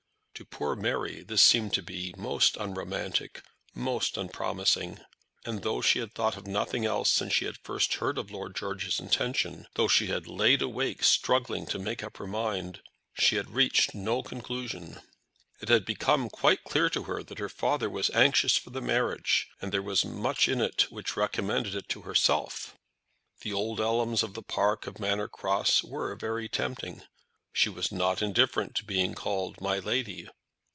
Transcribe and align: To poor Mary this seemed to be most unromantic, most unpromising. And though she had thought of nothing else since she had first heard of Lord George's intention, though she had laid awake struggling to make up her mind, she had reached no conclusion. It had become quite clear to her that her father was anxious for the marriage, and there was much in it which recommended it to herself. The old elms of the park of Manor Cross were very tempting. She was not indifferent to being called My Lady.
To 0.35 0.45
poor 0.45 0.75
Mary 0.75 1.21
this 1.23 1.43
seemed 1.43 1.71
to 1.75 1.83
be 1.83 2.15
most 2.17 2.57
unromantic, 2.57 3.43
most 3.75 4.17
unpromising. 4.17 4.99
And 5.45 5.61
though 5.61 5.81
she 5.81 5.99
had 5.99 6.15
thought 6.15 6.35
of 6.35 6.47
nothing 6.47 6.83
else 6.83 7.11
since 7.11 7.33
she 7.33 7.45
had 7.45 7.59
first 7.59 7.93
heard 7.95 8.17
of 8.17 8.31
Lord 8.31 8.55
George's 8.55 8.99
intention, 8.99 9.67
though 9.75 9.87
she 9.87 10.07
had 10.07 10.25
laid 10.25 10.63
awake 10.63 11.03
struggling 11.03 11.67
to 11.67 11.77
make 11.77 12.03
up 12.03 12.17
her 12.17 12.25
mind, 12.25 12.81
she 13.13 13.35
had 13.35 13.51
reached 13.51 13.93
no 13.93 14.23
conclusion. 14.23 15.01
It 15.59 15.69
had 15.69 15.85
become 15.85 16.27
quite 16.27 16.63
clear 16.63 16.89
to 16.89 17.03
her 17.03 17.21
that 17.21 17.37
her 17.37 17.47
father 17.47 17.87
was 17.87 18.09
anxious 18.09 18.57
for 18.57 18.71
the 18.71 18.81
marriage, 18.81 19.47
and 19.61 19.71
there 19.71 19.83
was 19.83 20.03
much 20.03 20.47
in 20.49 20.59
it 20.59 20.91
which 20.91 21.15
recommended 21.15 21.75
it 21.75 21.87
to 21.89 22.01
herself. 22.01 22.75
The 23.41 23.53
old 23.53 23.79
elms 23.79 24.23
of 24.23 24.33
the 24.33 24.41
park 24.41 24.87
of 24.87 24.99
Manor 24.99 25.27
Cross 25.27 25.83
were 25.83 26.15
very 26.15 26.49
tempting. 26.49 27.03
She 27.53 27.67
was 27.67 27.91
not 27.91 28.21
indifferent 28.21 28.75
to 28.75 28.85
being 28.85 29.13
called 29.13 29.59
My 29.59 29.79
Lady. 29.79 30.29